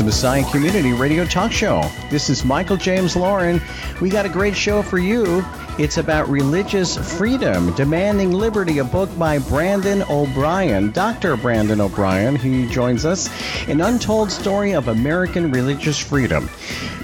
[0.00, 1.82] the Messiah Community Radio Talk Show.
[2.08, 3.60] This is Michael James Lauren.
[4.00, 5.44] We got a great show for you.
[5.80, 11.38] It's about religious freedom, demanding liberty, a book by Brandon O'Brien, Dr.
[11.38, 12.36] Brandon O'Brien.
[12.36, 13.30] He joins us.
[13.66, 16.50] An untold story of American religious freedom.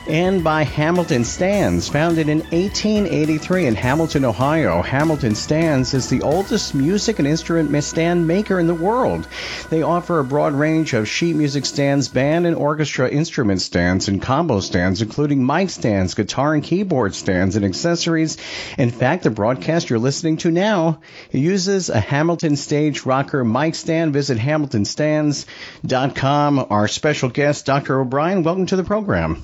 [0.11, 1.87] and by Hamilton Stands.
[1.87, 8.27] Founded in 1883 in Hamilton, Ohio, Hamilton Stands is the oldest music and instrument stand
[8.27, 9.25] maker in the world.
[9.69, 14.21] They offer a broad range of sheet music stands, band and orchestra instrument stands, and
[14.21, 18.35] combo stands, including mic stands, guitar and keyboard stands, and accessories.
[18.77, 20.99] In fact, the broadcast you're listening to now
[21.31, 24.11] uses a Hamilton Stage Rocker mic stand.
[24.11, 26.67] Visit hamiltonstands.com.
[26.69, 28.01] Our special guest, Dr.
[28.01, 29.41] O'Brien, welcome to the program.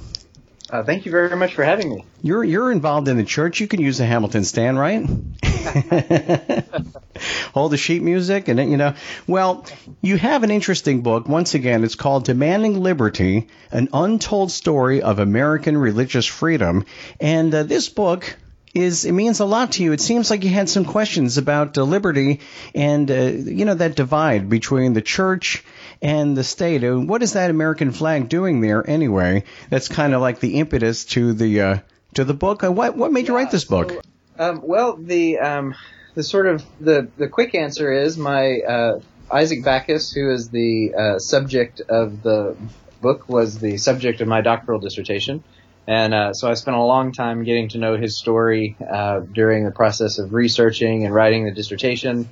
[0.70, 2.04] Uh, thank you very much for having me.
[2.22, 3.62] You're you're involved in the church.
[3.62, 5.02] You can use the Hamilton stand, right?
[7.54, 8.94] Hold the sheet music, and you know.
[9.28, 9.66] Well,
[10.02, 11.30] you have an interesting book.
[11.30, 16.84] Once again, it's called "Demanding Liberty: An Untold Story of American Religious Freedom."
[17.22, 18.36] And uh, this book
[18.78, 19.92] is it means a lot to you.
[19.92, 22.42] It seems like you had some questions about uh, liberty
[22.76, 25.64] and uh, you know that divide between the church
[26.02, 26.84] and the state.
[26.84, 29.44] And What is that American flag doing there anyway?
[29.70, 31.78] That's kind of like the impetus to the uh,
[32.14, 32.64] to the book.
[32.64, 33.92] Uh, what what made yeah, you write this book?
[33.92, 34.02] So,
[34.38, 35.76] um, well, the um,
[36.14, 39.00] the sort of the the quick answer is my uh,
[39.32, 42.56] Isaac Backus, who is the uh, subject of the
[43.02, 45.44] book, was the subject of my doctoral dissertation.
[45.88, 49.64] And uh, so I spent a long time getting to know his story uh, during
[49.64, 52.30] the process of researching and writing the dissertation.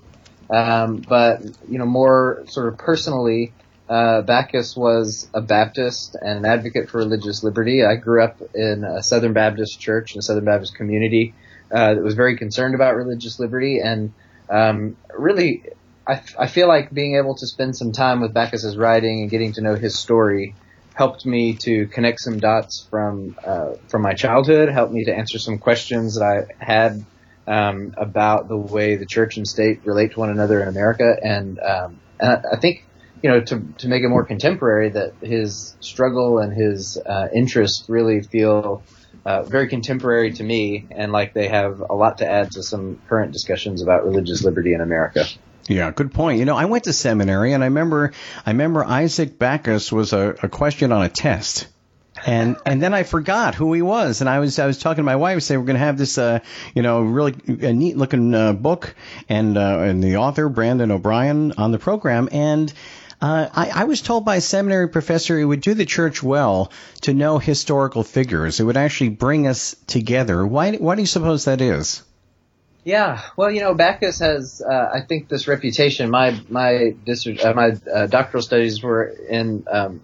[0.49, 3.53] Um, but you know, more sort of personally,
[3.87, 7.83] uh, Backus was a Baptist and an advocate for religious liberty.
[7.85, 11.33] I grew up in a Southern Baptist church and a Southern Baptist community
[11.71, 14.13] uh, that was very concerned about religious liberty, and
[14.49, 15.63] um, really,
[16.07, 19.53] I, I feel like being able to spend some time with Backus's writing and getting
[19.53, 20.55] to know his story
[20.95, 25.37] helped me to connect some dots from uh, from my childhood, helped me to answer
[25.37, 27.05] some questions that I had
[27.47, 31.59] um, about the way the church and state relate to one another in America, and,
[31.59, 32.85] um, and I, I, think
[33.21, 37.85] you know to to make it more contemporary that his struggle and his uh, interest
[37.89, 38.81] really feel
[39.25, 43.01] uh, very contemporary to me, and like they have a lot to add to some
[43.07, 45.25] current discussions about religious liberty in America.
[45.67, 46.39] Yeah, good point.
[46.39, 48.13] You know, I went to seminary, and I remember
[48.45, 51.67] I remember Isaac Backus was a, a question on a test
[52.25, 55.03] and and then I forgot who he was, and I was I was talking to
[55.03, 56.39] my wife, saying we're going to have this, uh,
[56.73, 58.95] you know, really a neat looking uh, book,
[59.27, 62.73] and uh, and the author Brandon O'Brien on the program, and.
[63.21, 66.71] Uh, I, I was told by a seminary professor it would do the church well
[67.01, 68.59] to know historical figures.
[68.59, 70.45] It would actually bring us together.
[70.45, 72.03] Why, why do you suppose that is?
[72.83, 76.11] Yeah, well, you know, Backus has, uh, I think, this reputation.
[76.11, 80.01] My my uh, my uh, doctoral studies were in um,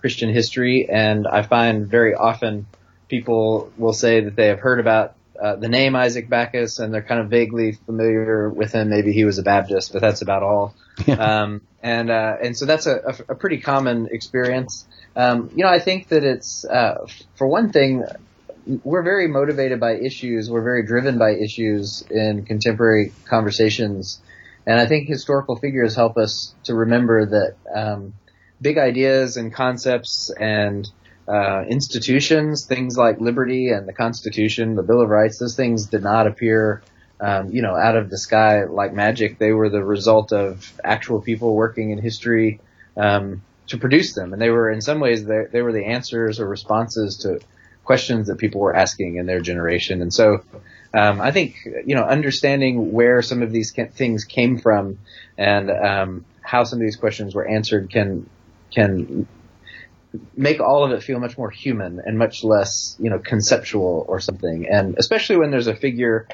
[0.00, 2.66] Christian history, and I find very often
[3.08, 7.02] people will say that they have heard about uh, the name Isaac Backus and they're
[7.02, 8.90] kind of vaguely familiar with him.
[8.90, 10.74] Maybe he was a Baptist, but that's about all.
[11.18, 14.86] um, and uh, and so that's a, a, a pretty common experience.
[15.16, 18.04] Um, you know, I think that it's uh, for one thing,
[18.84, 20.48] we're very motivated by issues.
[20.48, 24.20] We're very driven by issues in contemporary conversations,
[24.64, 28.14] and I think historical figures help us to remember that um,
[28.60, 30.88] big ideas and concepts and
[31.32, 36.02] uh, institutions, things like liberty and the Constitution, the Bill of Rights, those things did
[36.02, 36.82] not appear,
[37.20, 39.38] um, you know, out of the sky like magic.
[39.38, 42.60] They were the result of actual people working in history
[42.98, 46.38] um, to produce them, and they were in some ways they, they were the answers
[46.38, 47.40] or responses to
[47.82, 50.02] questions that people were asking in their generation.
[50.02, 50.42] And so,
[50.92, 51.56] um, I think
[51.86, 54.98] you know, understanding where some of these things came from
[55.38, 58.28] and um, how some of these questions were answered can
[58.70, 59.26] can
[60.36, 64.20] make all of it feel much more human and much less, you know, conceptual or
[64.20, 64.66] something.
[64.70, 66.28] And especially when there's a figure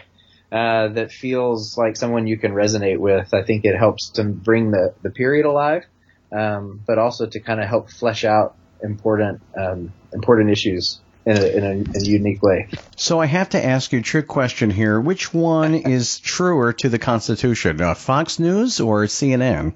[0.50, 4.70] uh, that feels like someone you can resonate with, I think it helps to bring
[4.70, 5.84] the, the period alive,
[6.32, 11.46] um, but also to kind of help flesh out important um, important issues in a,
[11.46, 12.69] in, a, in a, unique way.
[12.96, 14.98] So I have to ask you a trick question here.
[15.00, 19.75] Which one is truer to the Constitution, uh, Fox News or CNN?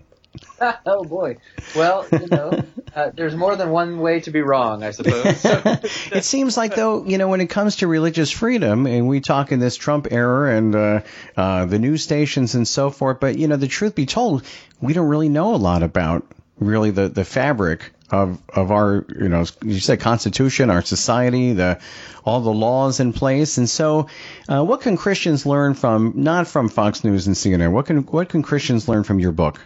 [0.87, 1.39] oh boy.
[1.75, 2.63] Well, you know,
[2.95, 5.45] uh, there's more than one way to be wrong, I suppose.
[6.13, 9.53] it seems like though, you know, when it comes to religious freedom, and we talk
[9.53, 11.01] in this Trump era and uh,
[11.37, 14.45] uh, the news stations and so forth, but you know, the truth be told,
[14.81, 16.27] we don't really know a lot about
[16.59, 21.81] really the the fabric of of our you know you said constitution our society the
[22.25, 24.07] all the laws in place and so
[24.49, 28.29] uh, what can Christians learn from not from Fox News and CNN what can what
[28.29, 29.61] can Christians learn from your book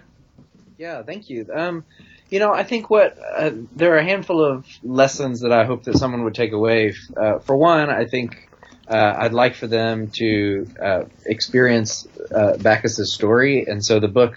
[0.79, 1.47] yeah, thank you.
[1.53, 1.85] Um,
[2.29, 5.85] you know, I think what uh, there are a handful of lessons that I hope
[5.85, 6.95] that someone would take away.
[7.17, 8.49] Uh, for one, I think
[8.89, 14.35] uh, I'd like for them to uh, experience uh, Backus's story, and so the book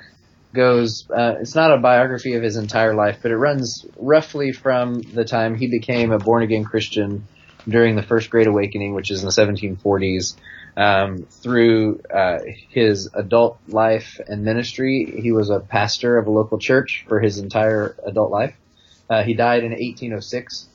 [0.54, 1.10] goes.
[1.10, 5.26] Uh, it's not a biography of his entire life, but it runs roughly from the
[5.26, 7.28] time he became a born again Christian
[7.68, 10.36] during the First Great Awakening, which is in the 1740s,
[10.80, 12.40] um, through uh,
[12.70, 15.20] his adult life and ministry.
[15.22, 18.56] He was a pastor of a local church for his entire adult life.
[19.10, 20.68] Uh, he died in 1806,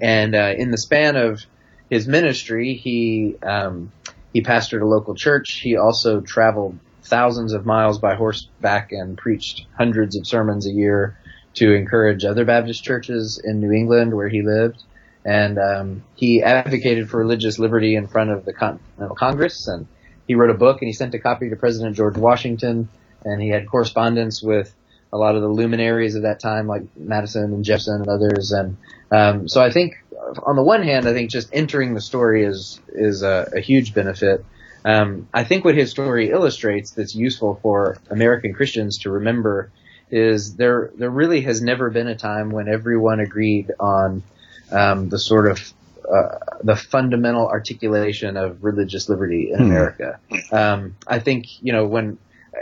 [0.00, 1.44] and uh, in the span of
[1.90, 3.90] his ministry, he um,
[4.32, 5.60] he pastored a local church.
[5.60, 11.18] He also traveled thousands of miles by horseback and preached hundreds of sermons a year
[11.54, 14.84] to encourage other Baptist churches in New England where he lived
[15.26, 19.66] and um, he advocated for religious liberty in front of the Continental Congress.
[19.66, 19.88] And
[20.28, 22.88] he wrote a book, and he sent a copy to President George Washington.
[23.24, 24.72] And he had correspondence with
[25.12, 28.52] a lot of the luminaries of that time, like Madison and Jefferson and others.
[28.52, 28.76] And
[29.10, 29.96] um, so I think,
[30.44, 33.94] on the one hand, I think just entering the story is is a, a huge
[33.94, 34.44] benefit.
[34.84, 39.72] Um, I think what his story illustrates that's useful for American Christians to remember
[40.08, 44.22] is there there really has never been a time when everyone agreed on
[44.70, 45.72] um, the sort of
[46.08, 49.64] uh, the fundamental articulation of religious liberty in hmm.
[49.64, 50.20] America.
[50.52, 52.18] Um, I think you know when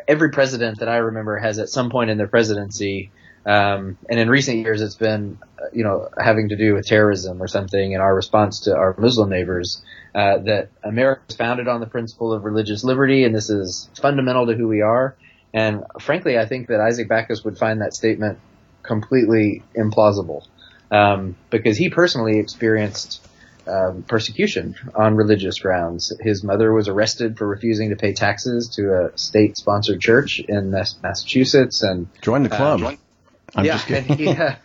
[0.09, 3.11] every president that I remember has at some point in their presidency,
[3.45, 5.39] um, and in recent years it's been
[5.73, 9.31] you know having to do with terrorism or something in our response to our Muslim
[9.31, 9.83] neighbors.
[10.15, 14.47] Uh, that America is founded on the principle of religious liberty, and this is fundamental
[14.47, 15.17] to who we are.
[15.53, 18.39] And frankly, I think that Isaac Backus would find that statement
[18.85, 20.47] completely implausible
[20.91, 23.27] um, because he personally experienced
[23.67, 26.13] um, persecution on religious grounds.
[26.21, 31.83] His mother was arrested for refusing to pay taxes to a state-sponsored church in Massachusetts,
[31.83, 32.83] and join the club.
[33.57, 34.57] Uh, yeah, and he, uh,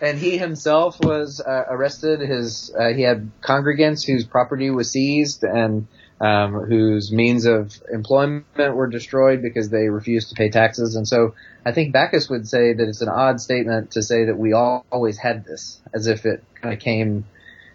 [0.00, 2.20] and he himself was uh, arrested.
[2.20, 5.86] His uh, he had congregants whose property was seized and
[6.20, 10.96] um, whose means of employment were destroyed because they refused to pay taxes.
[10.96, 11.34] And so
[11.64, 14.86] I think Backus would say that it's an odd statement to say that we all
[14.90, 17.26] always had this, as if it kind of came,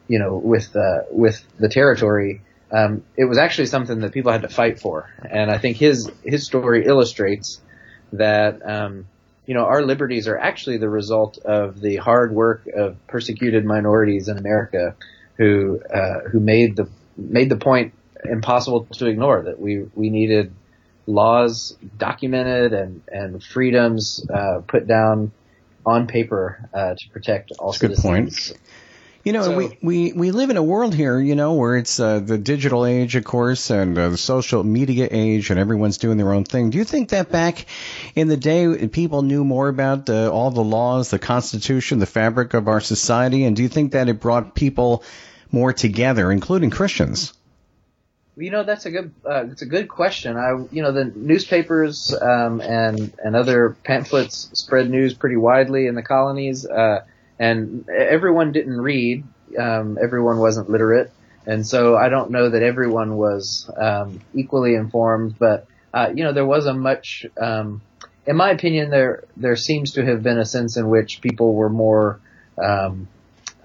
[0.08, 2.42] you know, with uh, with the territory.
[2.72, 6.10] Um, it was actually something that people had to fight for, and I think his
[6.24, 7.60] his story illustrates
[8.13, 8.62] that.
[8.68, 9.06] Um,
[9.51, 14.29] you know, our liberties are actually the result of the hard work of persecuted minorities
[14.29, 14.96] in America,
[15.36, 17.93] who uh, who made the made the point
[18.24, 20.53] impossible to ignore that we we needed
[21.05, 25.34] laws documented and and freedoms uh, put down
[25.86, 28.51] on paper uh, to protect all That's citizens.
[28.51, 28.62] Good point.
[29.24, 32.00] You know, so, we, we, we live in a world here, you know, where it's
[32.00, 36.18] uh, the digital age, of course, and uh, the social media age, and everyone's doing
[36.18, 36.72] their own thing.
[36.72, 37.68] Do you think that back
[38.16, 42.56] in the day, people knew more about uh, all the laws, the Constitution, the fabric
[42.56, 45.04] of our society, and do you think that it brought people
[45.51, 47.34] more together, including Christians?
[48.38, 50.38] You know, that's a good uh, that's a good question.
[50.38, 55.96] I you know the newspapers um, and and other pamphlets spread news pretty widely in
[55.96, 57.04] the colonies, uh,
[57.41, 59.24] and everyone didn't read.
[59.57, 61.12] Um, everyone wasn't literate,
[61.48, 65.38] and so I don't know that everyone was um, equally informed.
[65.39, 67.81] But uh, you know, there was a much, um,
[68.27, 71.69] in my opinion, there there seems to have been a sense in which people were
[71.69, 72.19] more
[72.63, 73.07] um,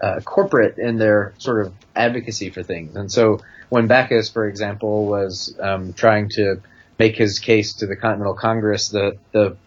[0.02, 5.06] uh, corporate in their sort of advocacy for things, and so when Backus, for example,
[5.06, 6.62] was um, trying to
[6.99, 9.59] make his case to the Continental Congress, the the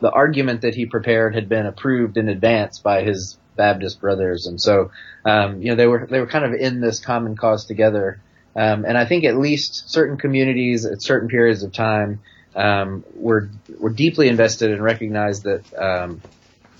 [0.00, 4.60] the argument that he prepared had been approved in advance by his Baptist brothers, and
[4.60, 4.90] so
[5.24, 8.20] um, you know they were they were kind of in this common cause together.
[8.54, 12.20] Um, and I think at least certain communities at certain periods of time
[12.54, 16.22] um, were were deeply invested and recognized that um,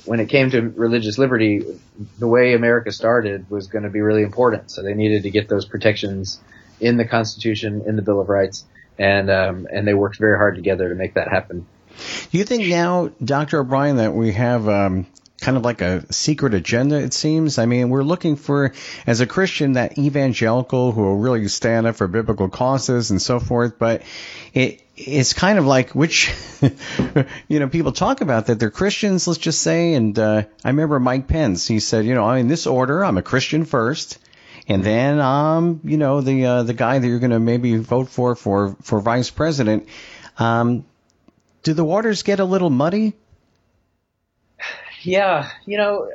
[0.04, 1.64] when it came to religious liberty,
[2.18, 4.70] the way America started was going to be really important.
[4.70, 6.40] So they needed to get those protections
[6.80, 8.64] in the Constitution, in the Bill of Rights,
[8.98, 11.66] and um, and they worked very hard together to make that happen.
[12.30, 13.60] Do you think now, Dr.
[13.60, 15.06] O'Brien, that we have um,
[15.40, 17.58] kind of like a secret agenda, it seems.
[17.58, 18.72] I mean, we're looking for,
[19.06, 23.38] as a Christian, that evangelical who will really stand up for biblical causes and so
[23.38, 23.78] forth.
[23.78, 24.02] But
[24.54, 26.32] it, it's kind of like which,
[27.48, 29.94] you know, people talk about that they're Christians, let's just say.
[29.94, 33.18] And uh, I remember Mike Pence, he said, you know, I'm in this order, I'm
[33.18, 34.18] a Christian first.
[34.68, 38.08] And then, um, you know, the uh, the guy that you're going to maybe vote
[38.08, 39.86] for for for vice president.
[40.38, 40.84] Um,
[41.66, 43.12] do the waters get a little muddy
[45.06, 46.10] yeah, you know.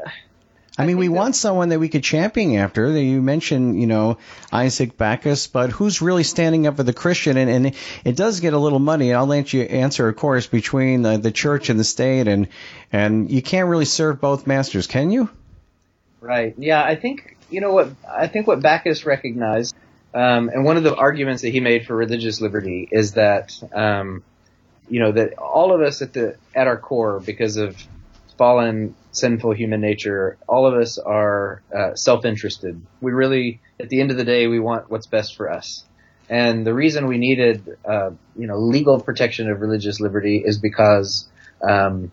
[0.77, 2.89] I, I mean, we that, want someone that we could champion after.
[2.91, 4.17] You mentioned, you know,
[4.51, 7.37] Isaac Backus, but who's really standing up for the Christian?
[7.37, 9.13] And, and it does get a little muddy.
[9.13, 12.47] I'll let you answer, of course, between the, the church and the state, and
[12.91, 15.29] and you can't really serve both masters, can you?
[16.19, 16.53] Right.
[16.57, 19.75] Yeah, I think you know what I think what Backus recognized,
[20.13, 23.61] um, and one of the arguments that he made for religious liberty is that.
[23.73, 24.23] Um,
[24.91, 27.77] you know that all of us at the at our core, because of
[28.37, 32.81] fallen, sinful human nature, all of us are uh, self-interested.
[32.99, 35.85] We really, at the end of the day, we want what's best for us.
[36.29, 41.29] And the reason we needed, uh, you know, legal protection of religious liberty is because
[41.61, 42.11] um,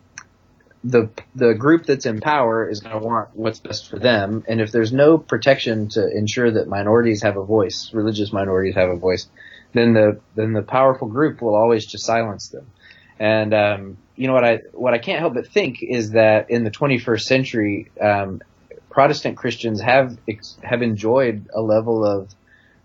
[0.83, 4.45] the the group that's in power is going to want what's best for them.
[4.47, 8.89] And if there's no protection to ensure that minorities have a voice, religious minorities have
[8.89, 9.27] a voice,
[9.73, 12.67] then the then the powerful group will always just silence them.
[13.19, 16.63] And um, you know what I what I can't help but think is that in
[16.63, 18.41] the 21st century, um,
[18.89, 20.17] Protestant Christians have
[20.63, 22.29] have enjoyed a level of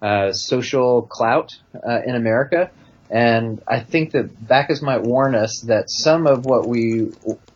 [0.03, 2.71] uh, social clout uh, in America,
[3.11, 7.12] and I think that Backus might warn us that some of what we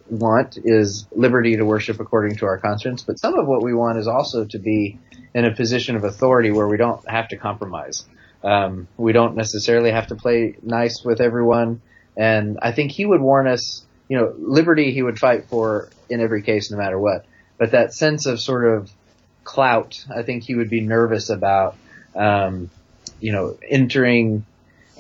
[0.09, 3.99] want is liberty to worship according to our conscience, but some of what we want
[3.99, 4.99] is also to be
[5.35, 8.05] in a position of authority where we don't have to compromise.
[8.43, 11.81] Um, we don't necessarily have to play nice with everyone.
[12.17, 16.21] And I think he would warn us, you know, liberty he would fight for in
[16.21, 17.25] every case, no matter what.
[17.59, 18.91] But that sense of sort of
[19.45, 21.77] clout, I think he would be nervous about,
[22.15, 22.71] um,
[23.21, 24.45] you know, entering,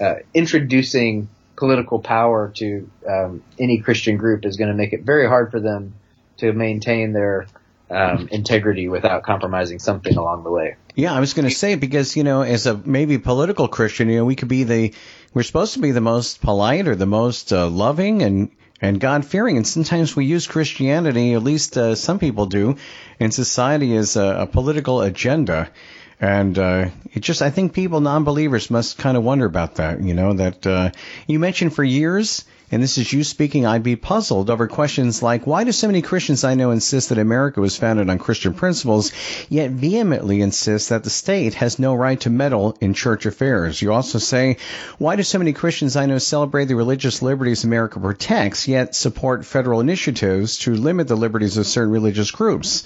[0.00, 5.26] uh, introducing political power to um, any Christian group is going to make it very
[5.26, 5.95] hard for them
[6.38, 7.47] to maintain their
[7.90, 10.76] um, integrity without compromising something along the way.
[10.98, 14.16] Yeah, I was going to say because you know, as a maybe political Christian, you
[14.16, 14.92] know, we could be the
[15.32, 18.50] we're supposed to be the most polite or the most uh, loving and
[18.80, 22.78] and God fearing, and sometimes we use Christianity, at least uh, some people do,
[23.20, 25.70] in society as a, a political agenda.
[26.20, 30.02] And uh, it just, I think people, non-believers, must kind of wonder about that.
[30.02, 30.90] You know, that uh,
[31.28, 35.46] you mentioned for years and this is you speaking, I'd be puzzled over questions like
[35.46, 39.12] why do so many Christians I know insist that America was founded on Christian principles,
[39.48, 43.80] yet vehemently insist that the state has no right to meddle in church affairs?
[43.80, 44.58] You also say,
[44.98, 49.46] why do so many Christians I know celebrate the religious liberties America protects, yet support
[49.46, 52.84] federal initiatives to limit the liberties of certain religious groups?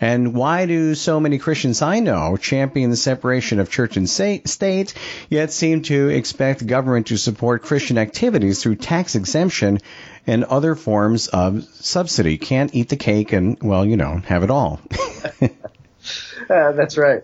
[0.00, 4.94] And why do so many Christians I know champion the separation of church and state,
[5.30, 9.78] yet seem to expect government to support Christian activities through tax exemption
[10.26, 12.36] and other forms of subsidy?
[12.38, 14.80] Can't eat the cake and, well, you know, have it all.
[15.42, 17.22] uh, that's right.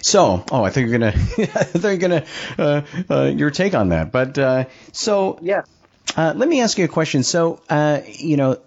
[0.00, 2.26] So, oh, I think you're gonna, I think you're gonna,
[2.58, 4.12] uh, uh, your take on that.
[4.12, 5.62] But uh, so, yeah.
[6.16, 7.22] Uh, let me ask you a question.
[7.22, 8.58] So, uh, you know,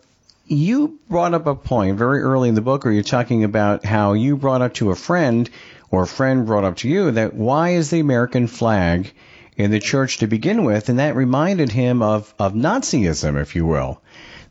[0.48, 4.14] you brought up a point very early in the book where you're talking about how
[4.14, 5.50] you brought up to a friend
[5.92, 9.12] or a friend brought up to you that why is the American flag
[9.56, 10.90] in the church to begin with?
[10.90, 14.02] And that reminded him of, of Nazism, if you will.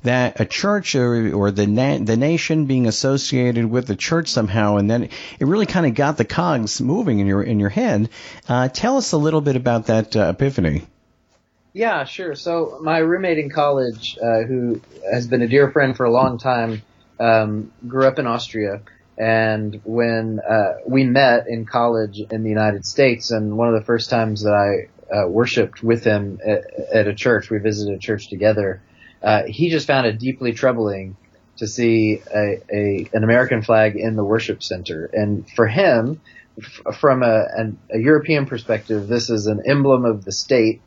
[0.03, 4.77] That a church or, or the na- the nation being associated with the church somehow,
[4.77, 8.11] and then it really kind of got the cogs moving in your in your head.
[8.49, 10.87] Uh, tell us a little bit about that uh, epiphany.
[11.77, 12.35] Yeah, sure.
[12.35, 14.81] So my roommate in college, uh, who
[15.13, 16.81] has been a dear friend for a long time,
[17.21, 18.81] um, grew up in Austria.
[19.19, 23.85] And when uh, we met in college in the United States, and one of the
[23.85, 26.65] first times that I uh, worshipped with him at,
[26.95, 28.81] at, a church, we visited a church together.
[29.23, 31.15] Uh, he just found it deeply troubling
[31.59, 36.23] to see a, a, an American flag in the worship center, and for him,
[36.59, 40.81] f- from a, an, a European perspective, this is an emblem of the state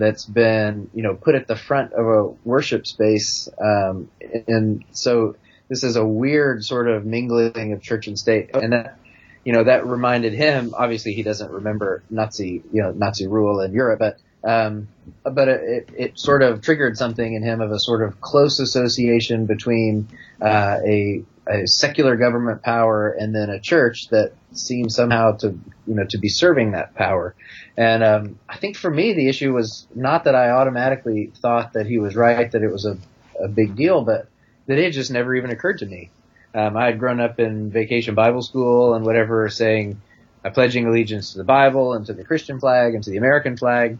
[0.00, 3.48] that's been, you know, put at the front of a worship space.
[3.60, 4.10] Um,
[4.48, 5.36] and so
[5.68, 8.50] this is a weird sort of mingling of church and state.
[8.54, 8.98] And that,
[9.44, 13.72] you know, that reminded him, obviously he doesn't remember Nazi, you know, Nazi rule in
[13.72, 14.88] Europe, but, um,
[15.22, 19.46] but it, it sort of triggered something in him of a sort of close association
[19.46, 20.08] between
[20.40, 25.48] uh, a, a secular government power and then a church that seemed somehow to
[25.86, 27.34] you know to be serving that power.
[27.76, 31.86] And um, I think for me the issue was not that I automatically thought that
[31.86, 32.96] he was right that it was a,
[33.42, 34.28] a big deal, but
[34.66, 36.10] that it just never even occurred to me.
[36.54, 40.00] Um, I had grown up in vacation Bible school and whatever, saying
[40.44, 43.56] uh, pledging allegiance to the Bible and to the Christian flag and to the American
[43.56, 43.98] flag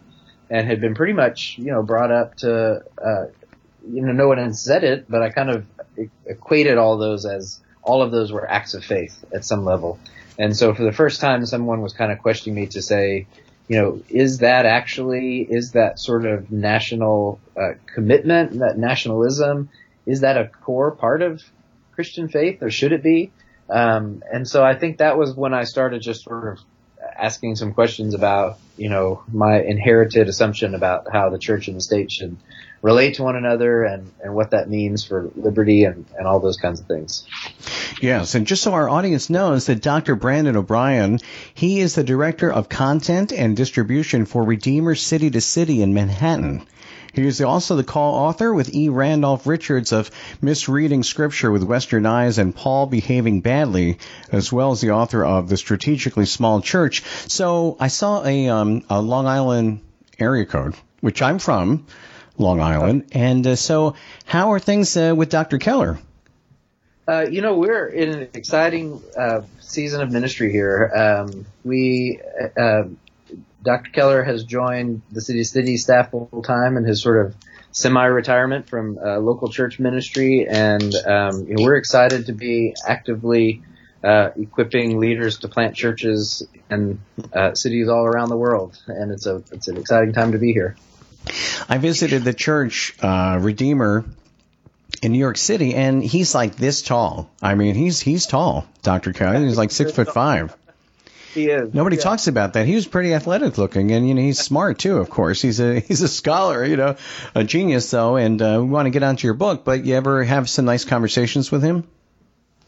[0.49, 3.25] and had been pretty much, you know, brought up to, uh,
[3.89, 5.65] you know, no one had said it, but I kind of
[6.25, 9.99] equated all those as all of those were acts of faith at some level.
[10.37, 13.27] And so for the first time, someone was kind of questioning me to say,
[13.67, 19.69] you know, is that actually, is that sort of national uh, commitment, that nationalism,
[20.05, 21.41] is that a core part of
[21.93, 23.31] Christian faith or should it be?
[23.69, 26.59] Um, and so I think that was when I started just sort of
[27.15, 31.81] asking some questions about, you know, my inherited assumption about how the church and the
[31.81, 32.35] state should
[32.81, 36.57] relate to one another and, and what that means for liberty and, and all those
[36.57, 37.23] kinds of things.
[38.01, 40.15] Yes, and just so our audience knows that Dr.
[40.15, 41.19] Brandon O'Brien,
[41.53, 46.65] he is the director of content and distribution for Redeemer City to City in Manhattan.
[47.13, 48.87] He is also the co-author with E.
[48.87, 50.09] Randolph Richards of
[50.41, 53.97] Misreading Scripture with Western Eyes and Paul Behaving Badly,
[54.31, 57.03] as well as the author of The Strategically Small Church.
[57.27, 59.81] So I saw a, um, a Long Island
[60.19, 61.85] area code, which I'm from,
[62.41, 63.09] Long Island.
[63.11, 63.95] And uh, so
[64.25, 65.57] how are things uh, with Dr.
[65.57, 65.99] Keller?
[67.07, 70.91] Uh, you know, we're in an exciting uh, season of ministry here.
[70.95, 72.19] Um, we
[72.57, 72.83] uh,
[73.63, 73.91] Dr.
[73.91, 77.35] Keller has joined the City City staff full time and his sort of
[77.71, 83.61] semi-retirement from uh, local church ministry, and um, you know, we're excited to be actively
[84.03, 86.99] uh, equipping leaders to plant churches in
[87.33, 90.53] uh, cities all around the world, and it's a it's an exciting time to be
[90.53, 90.75] here.
[91.69, 94.05] I visited the church uh, Redeemer
[95.01, 97.29] in New York City, and he's like this tall.
[97.41, 99.13] I mean, he's he's tall, Dr.
[99.13, 99.39] Keller.
[99.39, 100.55] He's like six foot five.
[101.33, 101.73] He is.
[101.73, 102.01] Nobody yeah.
[102.01, 102.65] talks about that.
[102.65, 104.97] He was pretty athletic looking, and you know he's smart too.
[104.97, 106.97] Of course, he's a he's a scholar, you know,
[107.33, 108.17] a genius though.
[108.17, 110.85] And uh, we want to get onto your book, but you ever have some nice
[110.85, 111.87] conversations with him?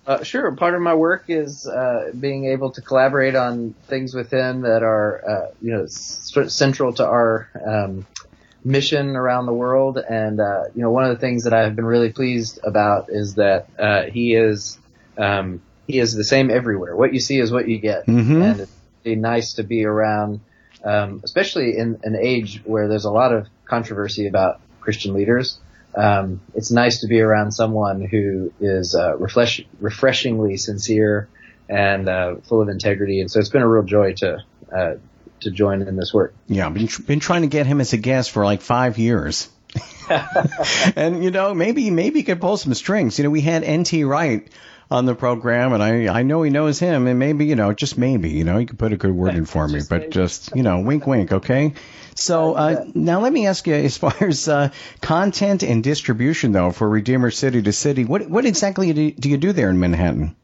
[0.05, 0.51] Uh, sure.
[0.51, 4.83] Part of my work is uh, being able to collaborate on things with him that
[4.83, 8.05] are, uh, you know, central to our um,
[8.63, 9.97] mission around the world.
[9.97, 13.35] And uh, you know, one of the things that I've been really pleased about is
[13.35, 14.77] that uh, he is
[15.17, 16.95] um, he is the same everywhere.
[16.95, 18.41] What you see is what you get, mm-hmm.
[18.41, 18.71] and it's
[19.03, 20.39] be nice to be around,
[20.83, 25.59] um, especially in an age where there's a lot of controversy about Christian leaders.
[25.95, 31.29] Um, it's nice to be around someone who is uh, refresh- refreshingly sincere
[31.69, 34.43] and uh, full of integrity, and so it's been a real joy to
[34.75, 34.95] uh,
[35.43, 36.33] to join in this work.
[36.47, 39.49] Yeah, I've been been trying to get him as a guest for like five years.
[40.95, 43.17] and you know, maybe maybe he could pull some strings.
[43.17, 44.03] You know, we had N.T.
[44.03, 44.49] Wright
[44.91, 47.97] on the program, and I I know he knows him, and maybe you know just
[47.97, 50.63] maybe you know you could put a good word in for me, but just you
[50.63, 51.73] know wink wink, okay.
[52.15, 54.69] So uh, now let me ask you, as far as uh,
[55.01, 59.51] content and distribution though for Redeemer City to City, what what exactly do you do
[59.51, 60.35] there in Manhattan?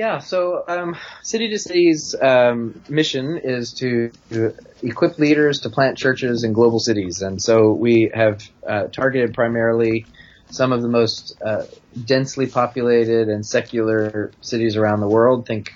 [0.00, 4.10] Yeah, so um, City to City's um, mission is to,
[4.82, 10.06] equip leaders to plant churches in global cities, and so we have uh, targeted primarily
[10.48, 11.66] some of the most uh,
[12.02, 15.44] densely populated and secular cities around the world.
[15.44, 15.74] Think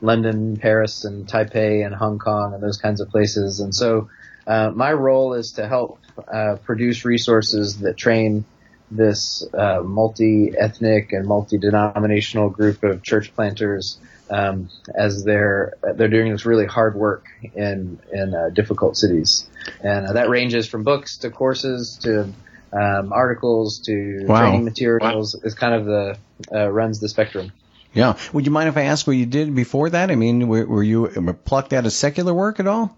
[0.00, 3.60] London, Paris, and Taipei, and Hong Kong, and those kinds of places.
[3.60, 4.08] And so,
[4.46, 5.98] uh, my role is to help
[6.32, 8.46] uh, produce resources that train
[8.90, 13.98] this uh, multi-ethnic and multi-denominational group of church planters
[14.30, 19.48] um, as they're they're doing this really hard work in in uh, difficult cities,
[19.82, 22.32] and uh, that ranges from books to courses to
[22.72, 24.40] um, articles to wow.
[24.40, 25.34] training materials.
[25.34, 25.46] Wow.
[25.46, 26.18] Is kind of the
[26.52, 27.52] uh, runs the spectrum.
[27.92, 28.18] Yeah.
[28.32, 30.10] Would you mind if I ask what you did before that?
[30.10, 31.08] I mean, were, were you
[31.46, 32.94] plucked out of secular work at all?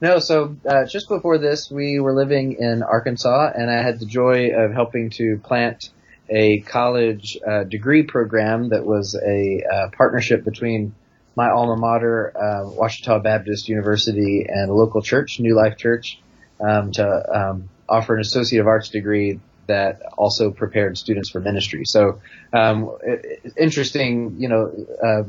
[0.00, 0.18] No.
[0.18, 4.50] So uh, just before this, we were living in Arkansas, and I had the joy
[4.50, 5.90] of helping to plant
[6.28, 10.94] a college uh, degree program that was a uh, partnership between
[11.36, 16.20] my alma mater, uh, Ouachita Baptist University, and a local church, New Life Church,
[16.60, 21.84] um, to um, offer an Associate of Arts degree that also prepared students for ministry.
[21.84, 22.20] So,
[22.52, 25.24] um, it, interesting, you know, uh,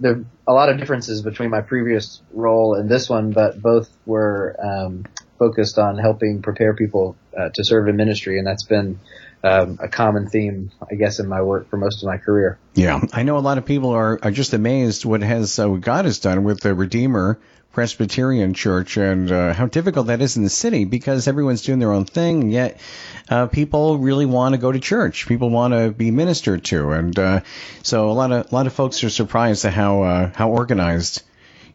[0.00, 3.90] there are a lot of differences between my previous role and this one, but both
[4.06, 5.04] were um,
[5.38, 8.98] focused on helping prepare people uh, to serve in ministry, and that's been
[9.44, 12.58] um, a common theme, I guess, in my work for most of my career.
[12.74, 15.82] Yeah, I know a lot of people are, are just amazed what has uh, what
[15.82, 17.38] God has done with the Redeemer
[17.72, 21.92] Presbyterian church and uh, how difficult that is in the city because everyone's doing their
[21.92, 22.80] own thing, and yet
[23.28, 25.26] uh, people really want to go to church.
[25.26, 27.40] People want to be ministered to, and uh,
[27.82, 31.22] so a lot of a lot of folks are surprised at how uh, how organized.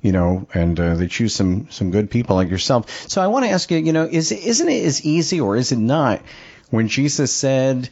[0.02, 3.10] You know, and uh, they choose some some good people like yourself.
[3.10, 5.74] So I want to ask you, you know, is isn't it as easy or is
[5.74, 6.22] it not
[6.70, 7.90] when Jesus said,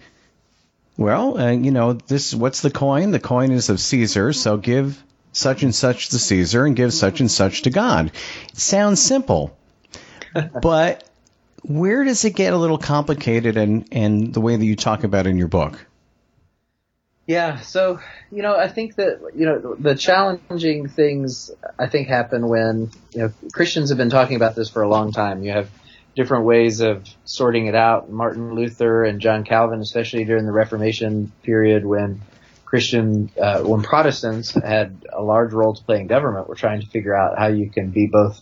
[0.98, 3.12] well, uh, you know, this what's the coin?
[3.12, 7.20] The coin is of Caesar, so give such and such to Caesar and give such
[7.20, 8.12] and such to God.
[8.50, 9.56] It sounds simple,
[10.62, 11.08] but
[11.64, 15.28] where does it get a little complicated and, and the way that you talk about
[15.28, 15.86] in your book?
[17.28, 18.00] Yeah, so
[18.32, 23.20] you know, I think that you know the challenging things I think happen when you
[23.20, 25.44] know Christians have been talking about this for a long time.
[25.44, 25.70] You have
[26.18, 28.10] different ways of sorting it out.
[28.10, 32.22] Martin Luther and John Calvin, especially during the Reformation period, when
[32.66, 36.88] Christian, uh, when Protestants had a large role to play in government, were trying to
[36.88, 38.42] figure out how you can be both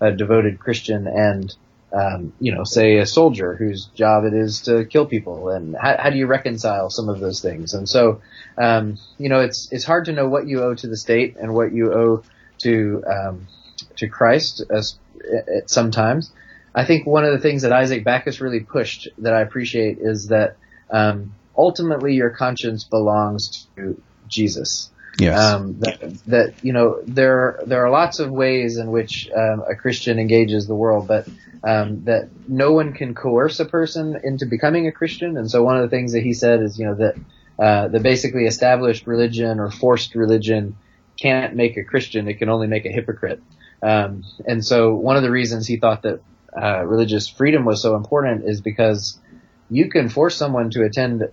[0.00, 1.52] a devoted Christian and,
[1.92, 5.96] um, you know, say a soldier whose job it is to kill people, and how,
[5.98, 7.74] how do you reconcile some of those things?
[7.74, 8.20] And so,
[8.56, 11.52] um, you know, it's it's hard to know what you owe to the state and
[11.52, 12.22] what you owe
[12.58, 13.48] to um,
[13.96, 14.96] to Christ as,
[15.56, 16.30] at sometimes.
[16.76, 20.28] I think one of the things that Isaac Backus really pushed that I appreciate is
[20.28, 20.58] that
[20.90, 24.90] um, ultimately your conscience belongs to Jesus.
[25.18, 25.38] Yes.
[25.38, 29.74] Um, that, that, you know there there are lots of ways in which um, a
[29.74, 31.26] Christian engages the world, but
[31.64, 35.38] um, that no one can coerce a person into becoming a Christian.
[35.38, 37.14] And so one of the things that he said is you know that
[37.58, 40.76] uh, the basically established religion or forced religion
[41.18, 43.42] can't make a Christian; it can only make a hypocrite.
[43.82, 46.20] Um, and so one of the reasons he thought that
[46.60, 49.18] uh, religious freedom was so important is because
[49.68, 51.24] you can force someone to attend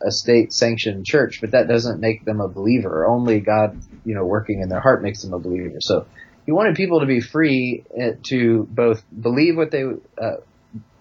[0.00, 3.06] a state sanctioned church, but that doesn't make them a believer.
[3.06, 5.78] Only God, you know, working in their heart makes them a believer.
[5.80, 6.06] So
[6.46, 10.36] he wanted people to be free eh, to both believe what they, uh,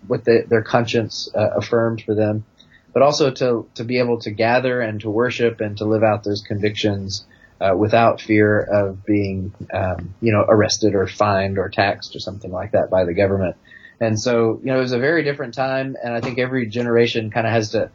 [0.08, 2.46] what their conscience uh, affirmed for them,
[2.94, 6.24] but also to, to be able to gather and to worship and to live out
[6.24, 7.26] those convictions
[7.62, 12.52] uh, without fear of being, um, you know, arrested or fined or taxed or something
[12.52, 13.56] like that by the government.
[14.00, 17.32] And so, you know, it was a very different time, and I think every generation
[17.32, 17.90] kind of has to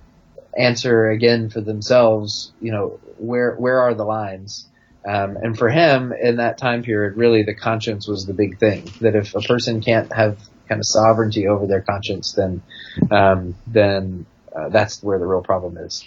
[0.57, 4.67] answer again for themselves, you know, where where are the lines?
[5.07, 8.91] Um, and for him, in that time period, really the conscience was the big thing.
[9.01, 12.63] That if a person can't have kind of sovereignty over their conscience, then
[13.11, 16.07] um, then uh, that's where the real problem is.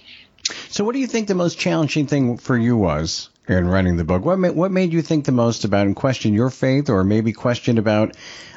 [0.70, 4.04] So, what do you think the most challenging thing for you was in writing the
[4.04, 4.24] book?
[4.24, 7.34] What made, what made you think the most about and question your faith, or maybe
[7.34, 8.16] question about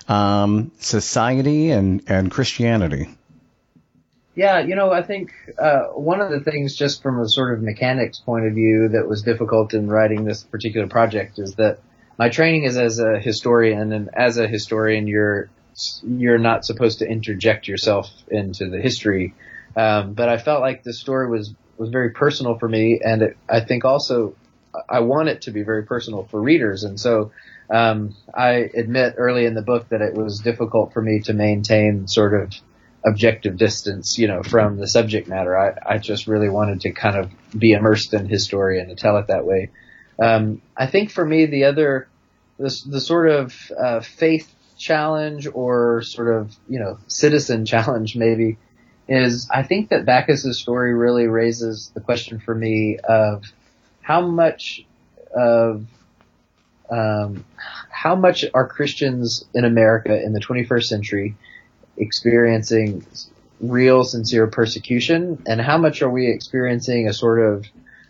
[0.09, 3.09] um, society and, and Christianity?
[4.37, 7.63] Yeah, you know, I think uh, one of the things, just from a sort of
[7.63, 11.79] mechanics point of view, that was difficult in writing this particular project is that
[12.19, 15.51] my training is as a historian, and as a historian, you're
[16.03, 19.35] you're not supposed to interject yourself into the history.
[19.77, 23.37] Um, but I felt like the story was was very personal for me, and it,
[23.49, 24.35] I think also
[24.89, 27.33] I want it to be very personal for readers, and so
[27.71, 32.07] um, I admit early in the book that it was difficult for me to maintain
[32.09, 32.53] sort of
[33.07, 35.57] objective distance, you know, from the subject matter.
[35.57, 38.95] I, I just really wanted to kind of be immersed in his story and to
[38.95, 39.71] tell it that way.
[40.19, 42.09] Um, I think for me, the other,
[42.59, 48.59] the, the sort of uh, faith challenge or sort of, you know, citizen challenge maybe
[49.07, 53.45] is I think that Backus's story really raises the question for me of
[54.05, 54.85] how much
[55.35, 55.87] of
[56.91, 57.45] um,
[57.89, 61.35] how much are Christians in America in the 21st century
[61.97, 63.07] experiencing
[63.61, 67.67] real, sincere persecution, and how much are we experiencing a sort of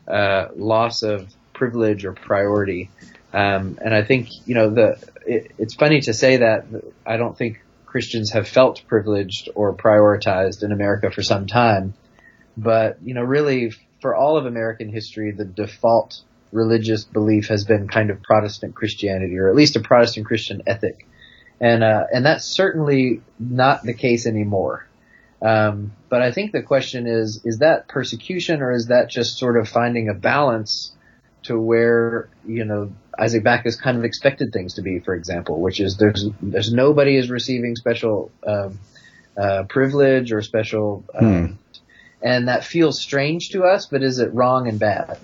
[0.09, 2.91] uh, loss of privilege or priority?
[3.33, 6.67] Um, and I think you know the it, it's funny to say that
[7.07, 11.95] I don't think Christians have felt privileged or prioritized in America for some time,
[12.57, 13.75] but you know really
[14.05, 16.21] for all of American history, the default
[16.53, 21.07] religious belief has been kind of Protestant Christianity, or at least a Protestant Christian ethic,
[21.59, 24.87] and uh, and that's certainly not the case anymore.
[25.41, 29.57] Um, but I think the question is: is that persecution, or is that just sort
[29.57, 30.93] of finding a balance
[31.45, 35.81] to where you know Isaac Backus kind of expected things to be, for example, which
[35.81, 38.79] is there's there's nobody is receiving special um,
[39.35, 41.59] uh, privilege or special, um.
[42.25, 43.87] And that feels strange to us.
[43.87, 45.19] But is it wrong and bad?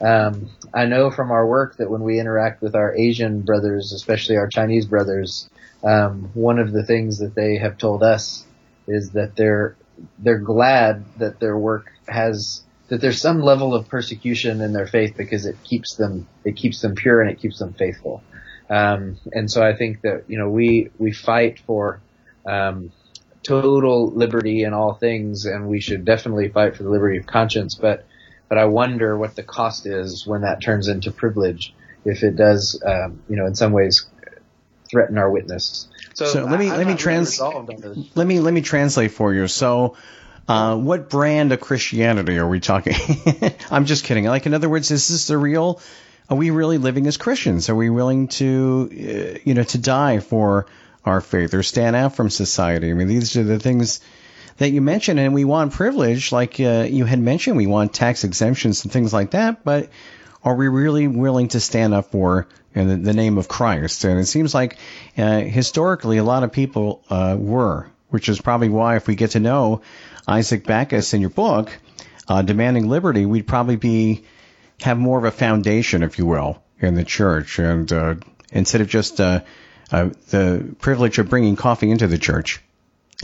[0.00, 4.36] Um, I know from our work that when we interact with our Asian brothers, especially
[4.36, 5.48] our Chinese brothers,
[5.82, 8.44] um, one of the things that they have told us
[8.86, 9.76] is that they're
[10.18, 15.14] they're glad that their work has that there's some level of persecution in their faith
[15.16, 18.22] because it keeps them it keeps them pure and it keeps them faithful.
[18.70, 22.00] Um, and so I think that you know we we fight for
[22.46, 22.92] um,
[23.44, 27.74] total liberty in all things, and we should definitely fight for the liberty of conscience.
[27.74, 28.06] But
[28.48, 32.82] but I wonder what the cost is when that turns into privilege, if it does,
[32.84, 34.06] um, you know, in some ways
[34.90, 35.88] threaten our witness.
[36.14, 39.46] So, so let me I, let me trans let me let me translate for you.
[39.48, 39.96] So.
[40.46, 42.92] Uh, what brand of Christianity are we talking?
[43.70, 44.24] I'm just kidding.
[44.24, 45.80] Like, in other words, is this the real?
[46.28, 47.70] Are we really living as Christians?
[47.70, 50.66] Are we willing to, uh, you know, to die for
[51.04, 52.90] our faith or stand out from society?
[52.90, 54.00] I mean, these are the things
[54.58, 57.56] that you mentioned, and we want privilege, like uh, you had mentioned.
[57.56, 59.90] We want tax exemptions and things like that, but
[60.42, 64.04] are we really willing to stand up for in the, the name of Christ?
[64.04, 64.76] And it seems like
[65.16, 69.32] uh, historically a lot of people uh, were, which is probably why if we get
[69.32, 69.82] to know
[70.28, 71.76] Isaac Backus in your book,
[72.28, 74.24] uh, demanding liberty, we'd probably be
[74.82, 78.14] have more of a foundation, if you will, in the church, and uh,
[78.52, 79.20] instead of just
[79.94, 82.60] uh, the privilege of bringing coffee into the church.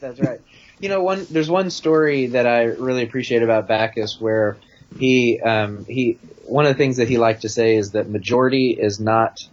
[0.00, 0.40] That's right.
[0.80, 4.56] You know, one there's one story that I really appreciate about Backus where
[4.98, 8.72] he um, he one of the things that he liked to say is that majority
[8.72, 9.46] is not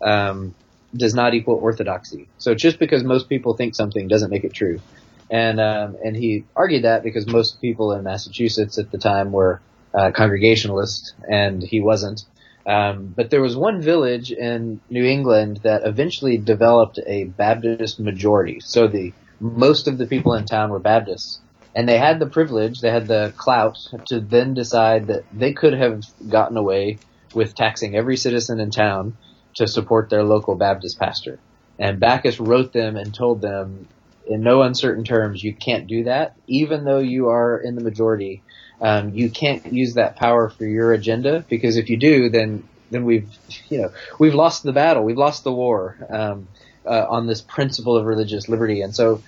[0.00, 0.54] um,
[0.96, 2.26] does not equal orthodoxy.
[2.38, 4.80] So just because most people think something doesn't make it true.
[5.28, 9.60] And um, and he argued that because most people in Massachusetts at the time were
[9.92, 12.24] uh, Congregationalist, and he wasn't.
[12.66, 18.60] Um, but there was one village in New England that eventually developed a Baptist majority.
[18.60, 21.40] So the most of the people in town were Baptists,
[21.74, 25.72] and they had the privilege, they had the clout to then decide that they could
[25.72, 26.98] have gotten away
[27.34, 29.16] with taxing every citizen in town
[29.54, 31.40] to support their local Baptist pastor.
[31.78, 33.88] And Backus wrote them and told them
[34.26, 38.42] in no uncertain terms, you can't do that, even though you are in the majority.
[38.82, 43.04] Um, you can't use that power for your agenda because if you do, then then
[43.04, 43.28] we've
[43.68, 46.48] you know we've lost the battle, we've lost the war um,
[46.84, 48.82] uh, on this principle of religious liberty.
[48.82, 49.22] And so,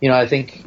[0.00, 0.64] you know, I think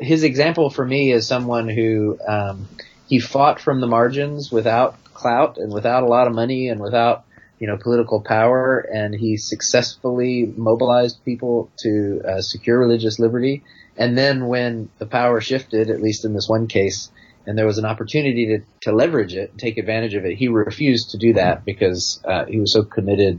[0.00, 2.68] his example for me is someone who um,
[3.06, 7.24] he fought from the margins without clout and without a lot of money and without
[7.58, 13.62] you know political power, and he successfully mobilized people to uh, secure religious liberty.
[13.96, 17.10] And then when the power shifted, at least in this one case,
[17.46, 21.10] and there was an opportunity to, to leverage it, take advantage of it, he refused
[21.10, 23.38] to do that because uh, he was so committed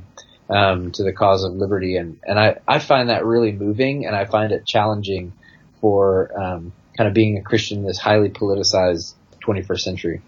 [0.50, 1.98] um, to the cause of liberty.
[1.98, 5.34] And, and I, I find that really moving, and I find it challenging
[5.82, 9.14] for um, kind of being a Christian in this highly politicized
[9.46, 10.22] 21st century.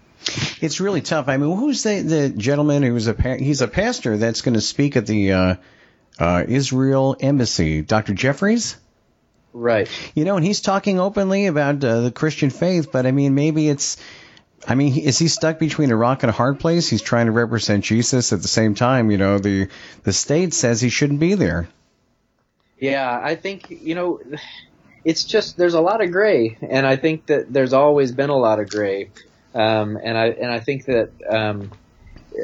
[0.60, 1.28] It's really tough.
[1.28, 4.96] I mean, who's the the gentleman who's a he's a pastor that's going to speak
[4.96, 5.54] at the uh,
[6.18, 7.80] uh, Israel embassy?
[7.80, 8.12] Dr.
[8.12, 8.76] Jeffress.
[9.52, 9.88] Right.
[10.14, 13.68] You know, and he's talking openly about uh, the Christian faith, but I mean, maybe
[13.68, 13.96] it's.
[14.68, 16.86] I mean, is he stuck between a rock and a hard place?
[16.86, 19.10] He's trying to represent Jesus at the same time.
[19.10, 19.68] You know, the
[20.04, 21.68] the state says he shouldn't be there.
[22.78, 24.20] Yeah, I think you know
[25.04, 28.36] it's just there's a lot of gray, and I think that there's always been a
[28.36, 29.10] lot of gray,
[29.54, 31.70] um, and I and I think that um,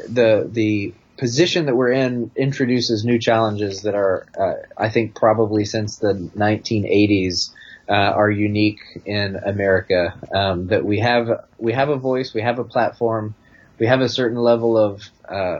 [0.09, 5.65] the the position that we're in introduces new challenges that are, uh, I think, probably
[5.65, 7.51] since the 1980s.
[7.89, 10.13] Uh, are unique in America.
[10.35, 13.33] Um, that we have we have a voice, we have a platform,
[13.79, 15.59] we have a certain level of uh,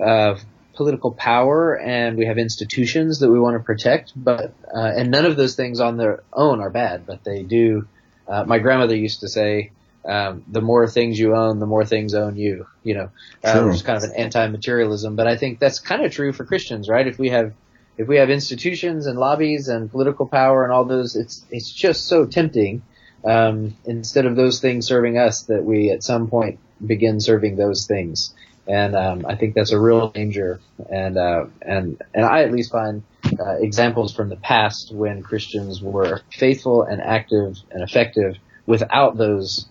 [0.00, 0.40] of
[0.74, 5.26] political power and we have institutions that we want to protect, but uh, and none
[5.26, 7.86] of those things on their own are bad, but they do.
[8.26, 9.72] Uh, my grandmother used to say,
[10.04, 13.10] um, "The more things you own, the more things own you." You know,
[13.44, 16.44] uh, which is kind of an anti-materialism, but I think that's kind of true for
[16.44, 17.06] Christians, right?
[17.06, 17.52] If we have
[17.96, 22.06] if we have institutions and lobbies and political power and all those, it's it's just
[22.06, 22.82] so tempting.
[23.22, 27.86] Um, instead of those things serving us, that we at some point begin serving those
[27.86, 28.32] things
[28.70, 30.60] and um, I think that's a real danger.
[30.88, 33.02] And uh, and and I at least find
[33.38, 38.36] uh, examples from the past when Christians were faithful and active and effective
[38.66, 39.66] without those.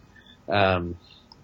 [0.50, 0.98] Um,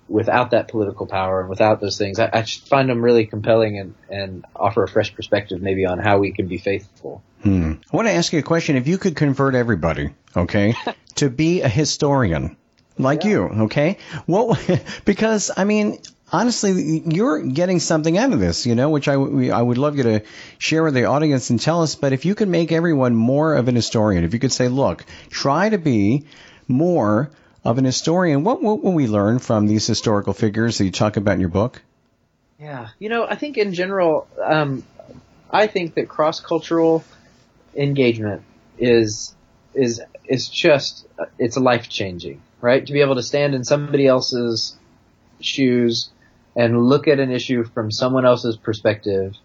[0.08, 3.96] without that political power and without those things, I, I find them really compelling and,
[4.10, 7.24] and offer a fresh perspective maybe on how we can be faithful.
[7.42, 7.74] Hmm.
[7.92, 8.76] I want to ask you a question.
[8.76, 10.76] If you could convert everybody, okay,
[11.16, 12.58] to be a historian,
[12.98, 13.30] like yeah.
[13.30, 13.98] you, okay?
[14.26, 14.60] What?
[15.06, 16.00] Because I mean,
[16.32, 20.04] honestly, you're getting something out of this, you know, which I, I would love you
[20.04, 20.24] to
[20.58, 21.96] share with the audience and tell us.
[21.96, 25.06] But if you could make everyone more of an historian, if you could say, look,
[25.30, 26.26] try to be
[26.68, 27.32] more
[27.66, 31.18] of an historian, what, what will we learn from these historical figures that you talk
[31.18, 31.82] about in your book?
[32.60, 34.84] Yeah, you know, I think in general, um,
[35.50, 37.04] I think that cross cultural
[37.76, 38.44] engagement
[38.78, 39.36] is
[39.74, 41.06] is is just
[41.38, 42.86] it's life changing, right?
[42.86, 44.78] To be able to stand in somebody else's
[45.42, 46.10] shoes
[46.56, 49.36] and look at an issue from someone else's perspective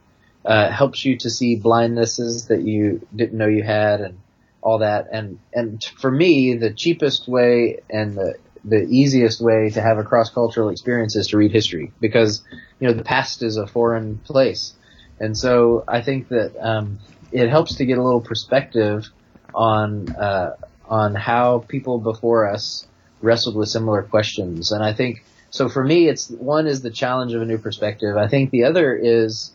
[0.44, 4.18] uh, helps you to see blindnesses that you didn't know you had and
[4.62, 5.08] all that.
[5.10, 10.04] And, and for me, the cheapest way and the, the easiest way to have a
[10.04, 12.42] cross-cultural experience is to read history because,
[12.78, 14.74] you know, the past is a foreign place.
[15.18, 16.98] And so I think that, um,
[17.32, 19.08] it helps to get a little perspective
[19.54, 20.56] on, uh,
[20.88, 22.86] on how people before us
[23.22, 24.72] wrestled with similar questions.
[24.72, 28.16] And I think, so for me, it's one is the challenge of a new perspective.
[28.16, 29.52] I think the other is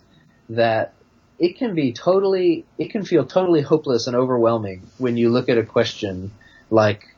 [0.50, 0.95] that
[1.38, 5.58] it can be totally, it can feel totally hopeless and overwhelming when you look at
[5.58, 6.32] a question
[6.70, 7.16] like,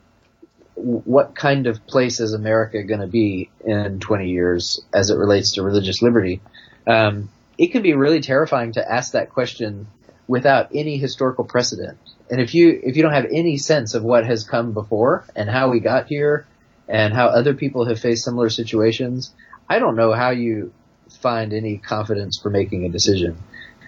[0.75, 5.53] what kind of place is America going to be in 20 years as it relates
[5.53, 6.39] to religious liberty?
[6.86, 9.88] Um, it can be really terrifying to ask that question
[10.27, 11.97] without any historical precedent.
[12.30, 15.49] And if you if you don't have any sense of what has come before and
[15.49, 16.45] how we got here
[16.88, 19.34] and how other people have faced similar situations,
[19.69, 20.73] I don't know how you
[21.21, 23.38] find any confidence for making a decision.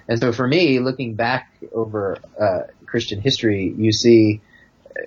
[0.10, 4.42] And so for me, looking back over uh, Christian history, you see,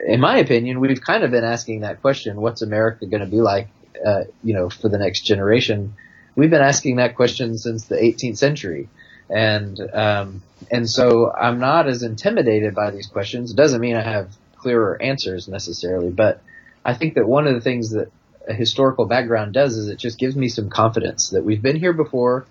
[0.07, 3.41] in my opinion, we've kind of been asking that question: What's America going to be
[3.41, 3.67] like,
[4.07, 5.95] uh, you know, for the next generation?
[6.37, 8.89] We've been asking that question since the 18th century,
[9.29, 13.51] and um, and so I'm not as intimidated by these questions.
[13.51, 16.41] It doesn't mean I have clearer answers necessarily, but
[16.85, 18.13] I think that one of the things that
[18.49, 21.93] a historical background does is it just gives me some confidence that we've been here
[21.93, 22.47] before.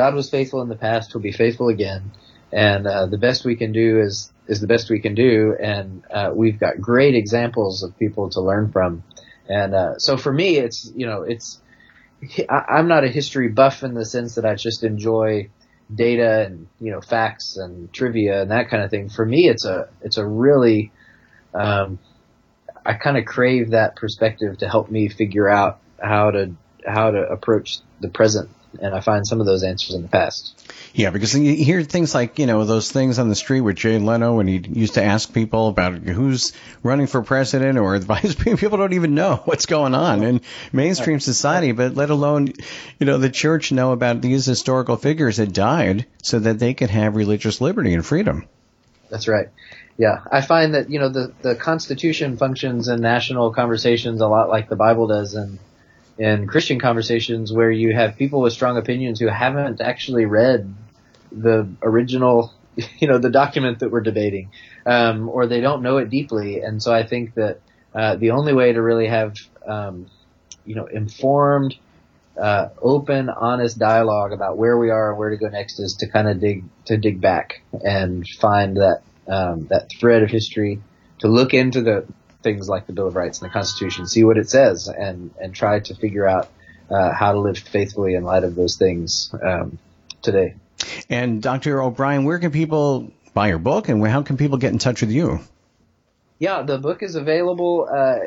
[0.00, 2.12] God was faithful in the past; He'll be faithful again,
[2.50, 5.54] and uh, the best we can do is is the best we can do.
[5.60, 9.02] And uh, we've got great examples of people to learn from.
[9.46, 11.60] And uh, so for me, it's you know it's
[12.48, 15.50] I, I'm not a history buff in the sense that I just enjoy
[15.94, 19.10] data and you know facts and trivia and that kind of thing.
[19.10, 20.92] For me, it's a it's a really
[21.52, 21.98] um,
[22.86, 26.54] I kind of crave that perspective to help me figure out how to
[26.86, 28.48] how to approach the present
[28.80, 30.56] and I find some of those answers in the past.
[30.92, 33.98] Yeah, because you hear things like, you know, those things on the street with Jay
[33.98, 36.52] Leno when he used to ask people about who's
[36.82, 38.60] running for president or vice president.
[38.60, 40.40] People don't even know what's going on in
[40.72, 42.52] mainstream society, but let alone,
[42.98, 46.90] you know, the church know about these historical figures that died so that they could
[46.90, 48.46] have religious liberty and freedom.
[49.10, 49.48] That's right.
[49.96, 54.48] Yeah, I find that, you know, the, the Constitution functions in national conversations a lot
[54.48, 55.58] like the Bible does, and
[56.20, 60.72] in Christian conversations where you have people with strong opinions who haven't actually read
[61.32, 62.52] the original,
[62.98, 64.50] you know, the document that we're debating,
[64.84, 66.60] um, or they don't know it deeply.
[66.60, 67.60] And so I think that
[67.94, 69.34] uh, the only way to really have,
[69.66, 70.10] um,
[70.66, 71.74] you know, informed,
[72.38, 76.06] uh, open, honest dialogue about where we are and where to go next is to
[76.06, 80.82] kind of dig to dig back and find that um, that thread of history,
[81.20, 82.06] to look into the
[82.42, 85.54] things like the Bill of Rights and the Constitution, see what it says, and and
[85.54, 86.48] try to figure out
[86.90, 89.78] uh, how to live faithfully in light of those things um,
[90.22, 90.54] today.
[91.08, 91.82] And Dr.
[91.82, 95.10] O'Brien, where can people buy your book, and how can people get in touch with
[95.10, 95.40] you?
[96.38, 98.18] Yeah, the book is available uh,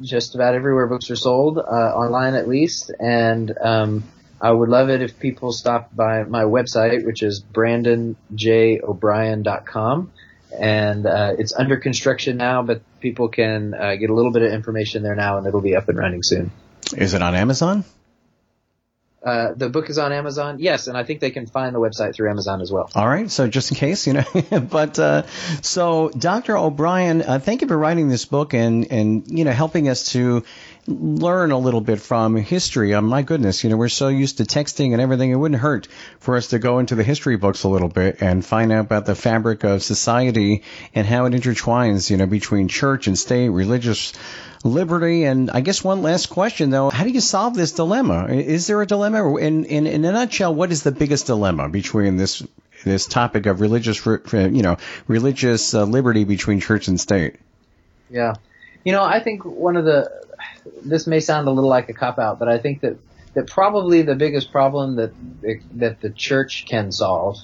[0.00, 4.04] just about everywhere books are sold, uh, online at least, and um,
[4.40, 10.12] I would love it if people stopped by my website, which is brandonjobrien.com
[10.56, 14.52] and uh, it's under construction now, but people can uh, get a little bit of
[14.52, 16.50] information there now, and it'll be up and running soon.
[16.96, 17.84] Is it on Amazon?
[19.20, 22.14] Uh, the book is on Amazon, yes, and I think they can find the website
[22.14, 22.88] through Amazon as well.
[22.94, 24.24] All right, so just in case, you know,
[24.70, 25.26] but uh,
[25.60, 26.56] so Dr.
[26.56, 30.44] O'Brien, uh, thank you for writing this book and and you know helping us to
[30.86, 32.94] learn a little bit from history.
[32.94, 35.30] Um, my goodness, you know, we're so used to texting and everything.
[35.30, 35.88] It wouldn't hurt
[36.20, 39.04] for us to go into the history books a little bit and find out about
[39.04, 40.62] the fabric of society
[40.94, 44.12] and how it intertwines, you know, between church and state, religious
[44.64, 45.24] liberty.
[45.24, 48.26] And I guess one last question though, how do you solve this dilemma?
[48.26, 49.36] Is there a dilemma?
[49.36, 52.42] In, in, in a nutshell, what is the biggest dilemma between this,
[52.84, 57.36] this topic of religious, you know, religious uh, liberty between church and state?
[58.10, 58.34] Yeah.
[58.84, 60.10] You know, I think one of the
[60.82, 62.96] this may sound a little like a cop out, but I think that
[63.34, 65.12] that probably the biggest problem that
[65.74, 67.38] that the church can solve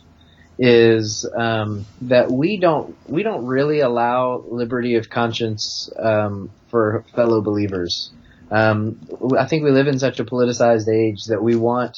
[0.58, 7.40] is um, that we don't we don't really allow liberty of conscience um, for fellow
[7.40, 8.12] believers.
[8.50, 9.00] Um,
[9.38, 11.96] I think we live in such a politicized age that we want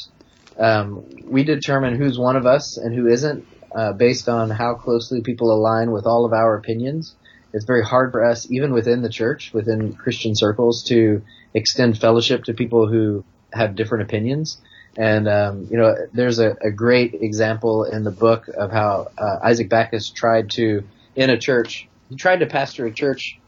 [0.58, 5.20] um, we determine who's one of us and who isn't uh, based on how closely
[5.20, 7.14] people align with all of our opinions
[7.56, 11.22] it's very hard for us, even within the church, within Christian circles, to
[11.54, 14.60] extend fellowship to people who have different opinions.
[14.96, 19.38] And um, you know, there's a, a, great example in the book of how uh,
[19.42, 20.84] Isaac Backus tried to,
[21.14, 23.38] in a church, he tried to pastor a church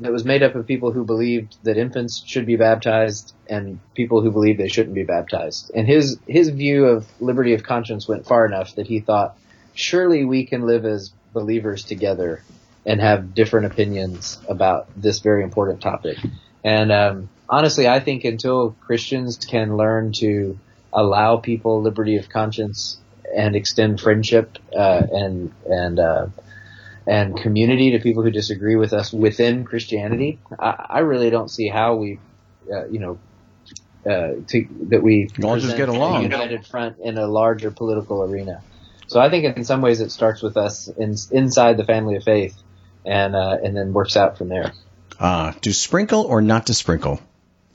[0.00, 4.22] that was made up of people who believed that infants should be baptized and people
[4.22, 5.70] who believed they shouldn't be baptized.
[5.74, 9.36] And his his view of liberty of conscience went far enough that he thought,
[9.74, 12.42] surely we can live as believers together
[12.86, 16.16] and have different opinions about this very important topic.
[16.64, 20.58] And um, honestly, I think until Christians can learn to
[20.92, 22.98] allow people liberty of conscience
[23.34, 26.26] and extend friendship uh, and and uh,
[27.06, 31.68] and community to people who disagree with us within Christianity, I, I really don't see
[31.68, 32.18] how we,
[32.70, 33.18] uh, you know,
[34.04, 36.20] uh, to, that we all just get along.
[36.20, 38.62] A united front in a larger political arena.
[39.06, 42.24] So I think in some ways it starts with us in, inside the family of
[42.24, 42.54] faith,
[43.06, 44.72] and uh, and then works out from there.
[45.18, 47.20] Ah, to sprinkle or not to sprinkle?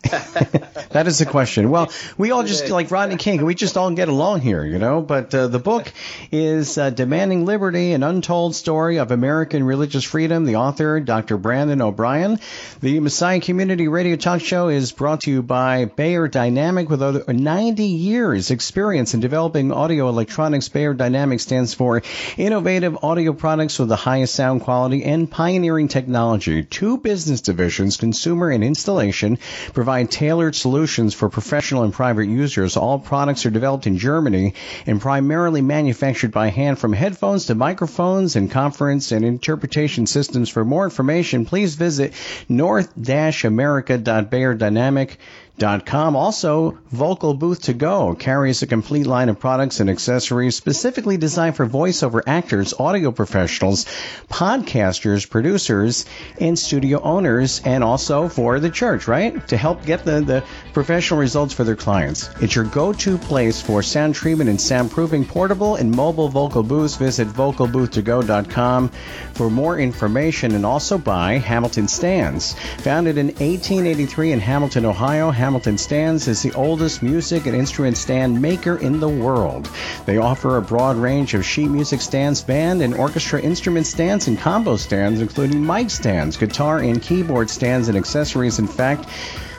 [0.89, 1.69] that is the question.
[1.69, 3.45] Well, we all just like Rodney King.
[3.45, 5.01] We just all get along here, you know.
[5.01, 5.93] But uh, the book
[6.29, 11.37] is uh, "Demanding Liberty: An Untold Story of American Religious Freedom." The author, Dr.
[11.37, 12.39] Brandon O'Brien.
[12.81, 17.83] The Messiah Community Radio Talk Show is brought to you by Beyerdynamic, with over 90
[17.85, 20.67] years experience in developing audio electronics.
[20.67, 22.01] Beyerdynamic stands for
[22.35, 26.63] innovative audio products with the highest sound quality and pioneering technology.
[26.63, 29.37] Two business divisions, consumer and installation,
[29.73, 32.77] provide provide tailored solutions for professional and private users.
[32.77, 34.55] All products are developed in Germany
[34.87, 40.49] and primarily manufactured by hand from headphones to microphones and conference and interpretation systems.
[40.49, 42.13] For more information, please visit
[42.49, 45.17] north-america.beyerdynamic.com
[45.59, 46.15] Com.
[46.15, 51.55] Also, Vocal Booth to Go carries a complete line of products and accessories specifically designed
[51.55, 53.85] for voiceover actors, audio professionals,
[54.29, 56.05] podcasters, producers,
[56.41, 59.47] and studio owners, and also for the church, right?
[59.49, 60.43] To help get the, the
[60.73, 62.29] professional results for their clients.
[62.41, 66.95] It's your go-to place for sound treatment and soundproofing portable and mobile vocal booths.
[66.97, 68.89] Visit vocalbooth2go.com
[69.33, 72.53] for more information and also buy Hamilton Stands.
[72.79, 78.41] Founded in 1883 in Hamilton, Ohio, Hamilton Stands is the oldest music and instrument stand
[78.41, 79.69] maker in the world.
[80.05, 84.39] They offer a broad range of sheet music stands, band and orchestra instrument stands, and
[84.39, 88.57] combo stands, including mic stands, guitar and keyboard stands, and accessories.
[88.57, 89.09] In fact,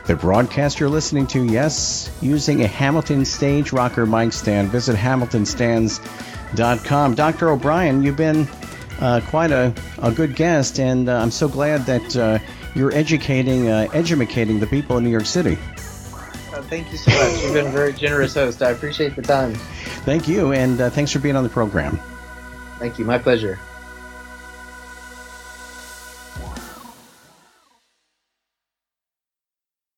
[0.07, 4.71] the broadcast you're listening to, yes, using a Hamilton Stage Rocker mic stand.
[4.71, 7.15] Visit hamiltonstands.com.
[7.15, 7.51] Dr.
[7.51, 8.49] O'Brien, you've been
[9.03, 12.39] uh, quite a, a good guest, and uh, I'm so glad that uh,
[12.75, 15.59] you're educating, uh, educating the people in New York City.
[16.55, 17.43] Uh, thank you so much.
[17.43, 18.63] You've been a very generous host.
[18.63, 19.55] I appreciate the time.
[20.05, 21.99] Thank you, and uh, thanks for being on the program.
[22.79, 23.05] Thank you.
[23.05, 23.59] My pleasure.